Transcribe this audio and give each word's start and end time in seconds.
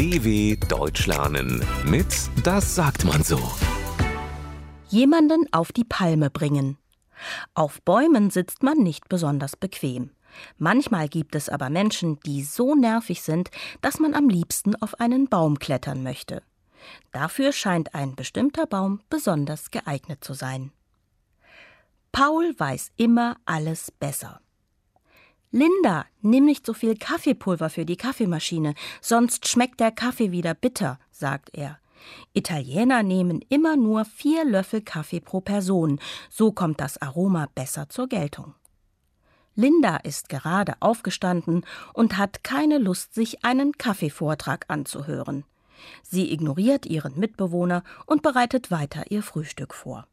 DW 0.00 0.56
Deutsch 0.56 1.06
lernen 1.06 1.62
mit 1.84 2.06
Das 2.42 2.74
sagt 2.74 3.04
man 3.04 3.22
so. 3.22 3.38
Jemanden 4.88 5.46
auf 5.52 5.72
die 5.72 5.84
Palme 5.84 6.30
bringen. 6.30 6.78
Auf 7.52 7.82
Bäumen 7.82 8.30
sitzt 8.30 8.62
man 8.62 8.78
nicht 8.78 9.10
besonders 9.10 9.56
bequem. 9.56 10.08
Manchmal 10.56 11.10
gibt 11.10 11.34
es 11.34 11.50
aber 11.50 11.68
Menschen, 11.68 12.18
die 12.20 12.44
so 12.44 12.74
nervig 12.74 13.20
sind, 13.20 13.50
dass 13.82 13.98
man 13.98 14.14
am 14.14 14.30
liebsten 14.30 14.74
auf 14.74 14.98
einen 15.00 15.28
Baum 15.28 15.58
klettern 15.58 16.02
möchte. 16.02 16.42
Dafür 17.12 17.52
scheint 17.52 17.94
ein 17.94 18.16
bestimmter 18.16 18.66
Baum 18.66 19.02
besonders 19.10 19.70
geeignet 19.70 20.24
zu 20.24 20.32
sein. 20.32 20.72
Paul 22.10 22.54
weiß 22.56 22.92
immer 22.96 23.36
alles 23.44 23.90
besser. 23.90 24.40
Linda, 25.52 26.06
nimm 26.22 26.44
nicht 26.44 26.64
so 26.64 26.74
viel 26.74 26.96
Kaffeepulver 26.96 27.70
für 27.70 27.84
die 27.84 27.96
Kaffeemaschine, 27.96 28.74
sonst 29.00 29.48
schmeckt 29.48 29.80
der 29.80 29.90
Kaffee 29.90 30.30
wieder 30.30 30.54
bitter, 30.54 31.00
sagt 31.10 31.50
er. 31.52 31.78
Italiener 32.32 33.02
nehmen 33.02 33.44
immer 33.48 33.76
nur 33.76 34.04
vier 34.04 34.44
Löffel 34.44 34.80
Kaffee 34.80 35.20
pro 35.20 35.40
Person, 35.40 35.98
so 36.30 36.52
kommt 36.52 36.80
das 36.80 37.02
Aroma 37.02 37.48
besser 37.54 37.88
zur 37.88 38.08
Geltung. 38.08 38.54
Linda 39.56 39.96
ist 39.96 40.28
gerade 40.28 40.74
aufgestanden 40.78 41.66
und 41.94 42.16
hat 42.16 42.44
keine 42.44 42.78
Lust, 42.78 43.14
sich 43.14 43.44
einen 43.44 43.72
Kaffeevortrag 43.72 44.66
anzuhören. 44.68 45.44
Sie 46.02 46.32
ignoriert 46.32 46.86
ihren 46.86 47.18
Mitbewohner 47.18 47.82
und 48.06 48.22
bereitet 48.22 48.70
weiter 48.70 49.10
ihr 49.10 49.22
Frühstück 49.22 49.74
vor. 49.74 50.06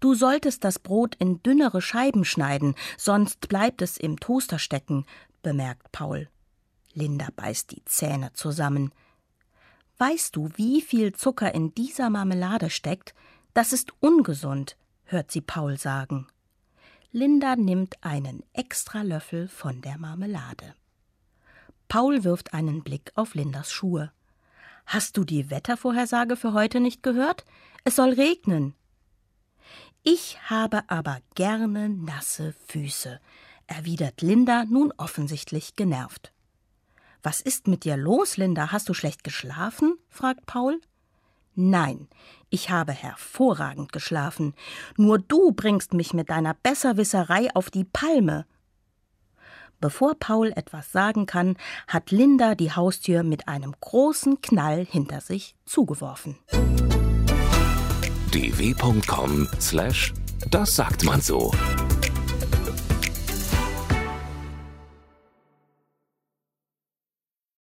Du 0.00 0.14
solltest 0.14 0.64
das 0.64 0.78
Brot 0.78 1.14
in 1.16 1.42
dünnere 1.42 1.80
Scheiben 1.80 2.24
schneiden, 2.24 2.74
sonst 2.96 3.48
bleibt 3.48 3.82
es 3.82 3.96
im 3.96 4.18
Toaster 4.18 4.58
stecken, 4.58 5.04
bemerkt 5.42 5.92
Paul. 5.92 6.28
Linda 6.92 7.28
beißt 7.34 7.70
die 7.70 7.84
Zähne 7.84 8.32
zusammen. 8.32 8.92
Weißt 9.98 10.34
du, 10.34 10.48
wie 10.56 10.80
viel 10.80 11.12
Zucker 11.12 11.54
in 11.54 11.74
dieser 11.74 12.10
Marmelade 12.10 12.70
steckt? 12.70 13.14
Das 13.54 13.72
ist 13.72 13.92
ungesund, 14.00 14.76
hört 15.04 15.30
sie 15.30 15.40
Paul 15.40 15.78
sagen. 15.78 16.26
Linda 17.12 17.56
nimmt 17.56 18.02
einen 18.02 18.44
extra 18.52 19.02
Löffel 19.02 19.48
von 19.48 19.82
der 19.82 19.98
Marmelade. 19.98 20.74
Paul 21.88 22.22
wirft 22.22 22.54
einen 22.54 22.84
Blick 22.84 23.10
auf 23.16 23.34
Lindas 23.34 23.72
Schuhe. 23.72 24.12
Hast 24.86 25.16
du 25.16 25.24
die 25.24 25.50
Wettervorhersage 25.50 26.36
für 26.36 26.52
heute 26.52 26.80
nicht 26.80 27.02
gehört? 27.02 27.44
Es 27.84 27.96
soll 27.96 28.12
regnen. 28.12 28.74
Ich 30.02 30.38
habe 30.48 30.82
aber 30.86 31.18
gerne 31.34 31.90
nasse 31.90 32.54
Füße, 32.68 33.20
erwidert 33.66 34.22
Linda 34.22 34.64
nun 34.64 34.94
offensichtlich 34.96 35.76
genervt. 35.76 36.32
Was 37.22 37.42
ist 37.42 37.68
mit 37.68 37.84
dir 37.84 37.98
los, 37.98 38.38
Linda? 38.38 38.72
Hast 38.72 38.88
du 38.88 38.94
schlecht 38.94 39.24
geschlafen? 39.24 39.98
fragt 40.08 40.46
Paul. 40.46 40.80
Nein, 41.54 42.08
ich 42.48 42.70
habe 42.70 42.92
hervorragend 42.92 43.92
geschlafen. 43.92 44.54
Nur 44.96 45.18
du 45.18 45.52
bringst 45.52 45.92
mich 45.92 46.14
mit 46.14 46.30
deiner 46.30 46.54
Besserwisserei 46.54 47.54
auf 47.54 47.68
die 47.68 47.84
Palme. 47.84 48.46
Bevor 49.80 50.14
Paul 50.14 50.52
etwas 50.56 50.92
sagen 50.92 51.26
kann, 51.26 51.58
hat 51.86 52.10
Linda 52.10 52.54
die 52.54 52.72
Haustür 52.72 53.22
mit 53.22 53.48
einem 53.48 53.74
großen 53.78 54.40
Knall 54.40 54.86
hinter 54.86 55.20
sich 55.20 55.54
zugeworfen 55.66 56.38
dw.com/das 58.32 60.12
sagt 60.74 61.04
man 61.04 61.20
so. 61.20 61.52